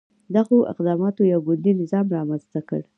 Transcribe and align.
دغو 0.35 0.57
اقداماتو 0.71 1.21
یو 1.33 1.39
ګوندي 1.47 1.71
نظام 1.81 2.05
رامنځته 2.17 2.59
کړ. 2.69 2.81